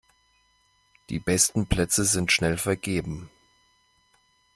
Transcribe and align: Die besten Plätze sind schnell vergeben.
Die 1.11 1.19
besten 1.19 1.67
Plätze 1.67 2.05
sind 2.05 2.31
schnell 2.31 2.57
vergeben. 2.57 3.29